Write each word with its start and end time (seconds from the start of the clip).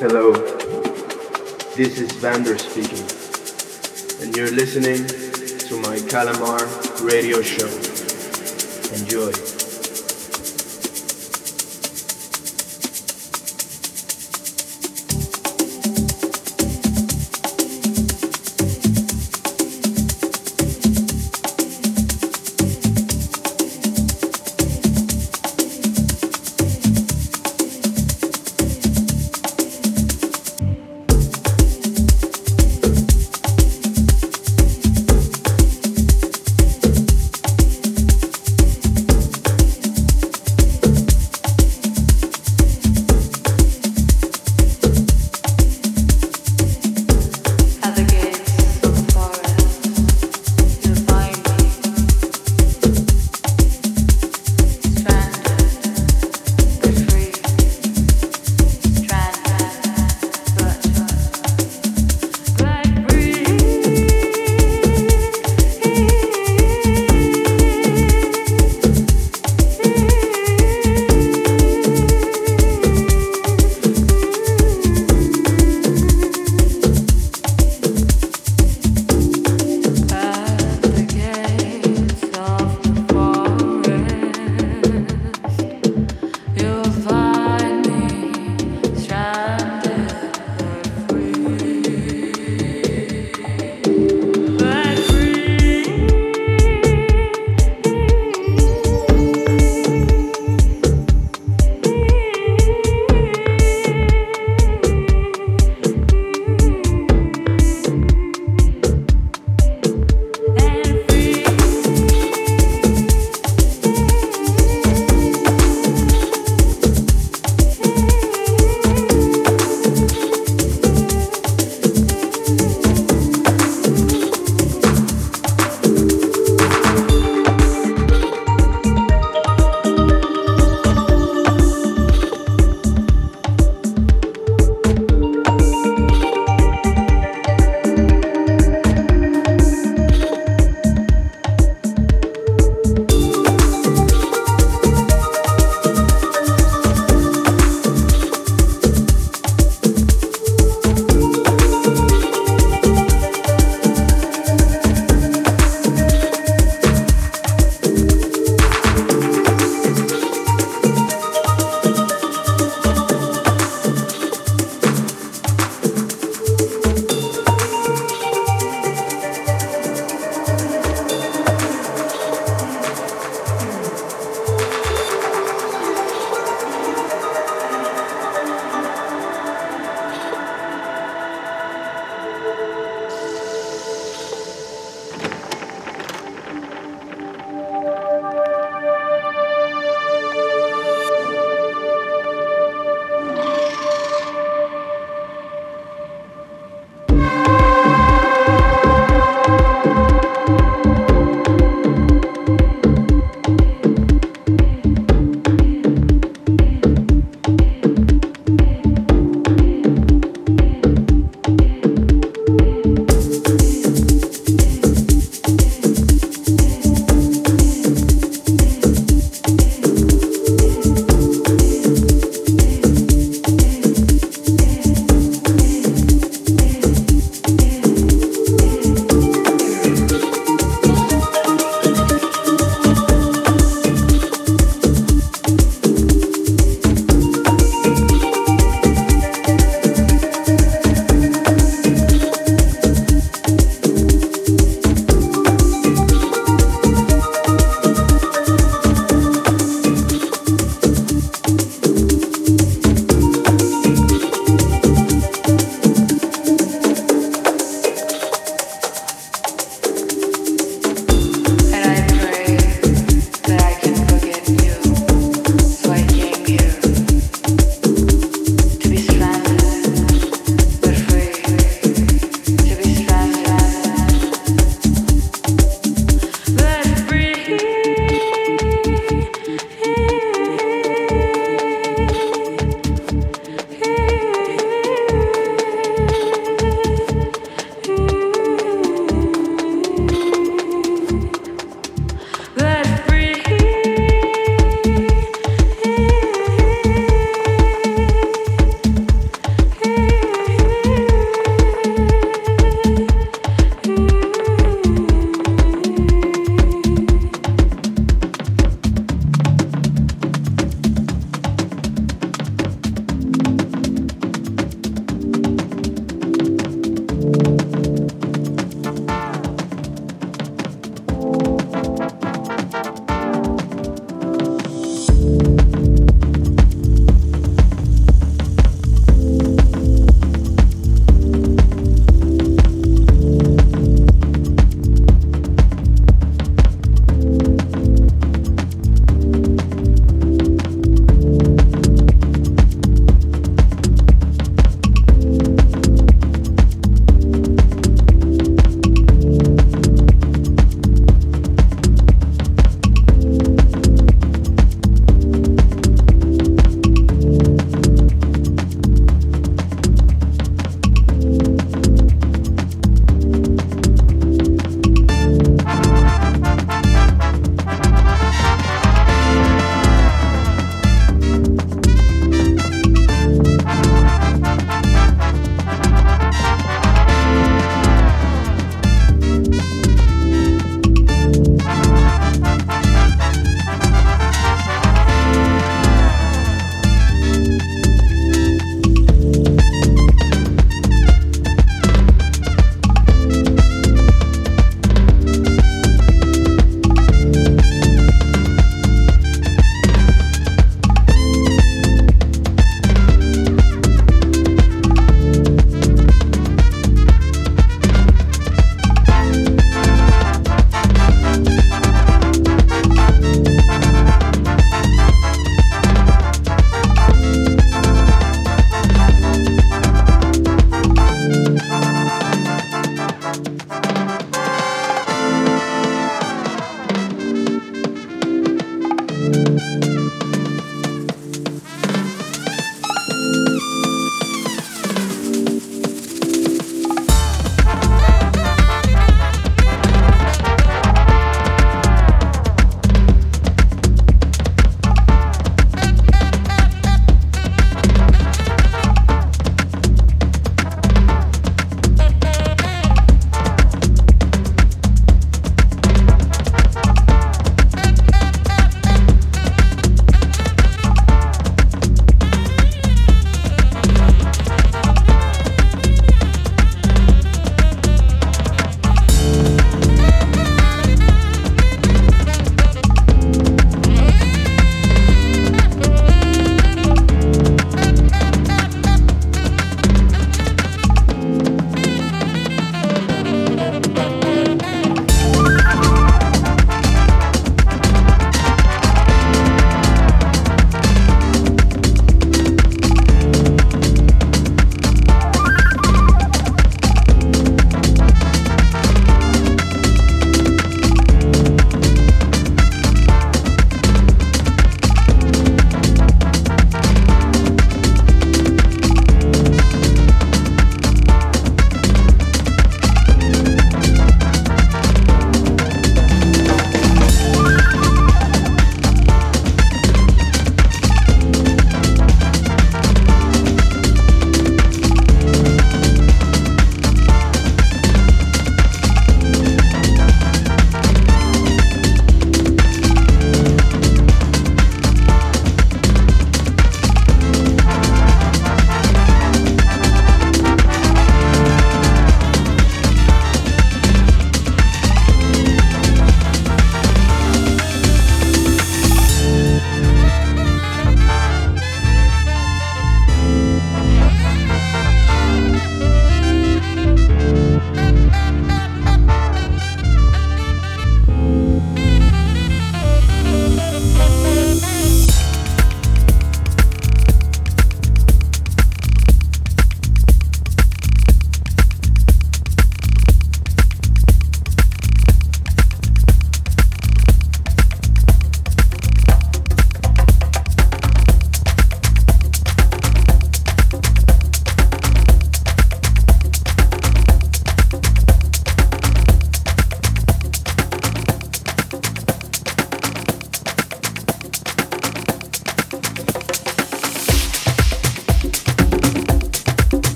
Hello, 0.00 0.30
this 1.74 1.98
is 1.98 2.12
Vander 2.12 2.56
speaking, 2.56 3.04
and 4.22 4.36
you're 4.36 4.52
listening 4.52 5.04
to 5.66 5.76
my 5.82 5.98
Calamar 6.08 6.64
radio 7.04 7.42
show. 7.42 7.66
Enjoy. 8.94 9.57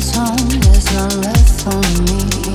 My 0.00 0.06
for 0.06 0.80
sun 0.80 2.49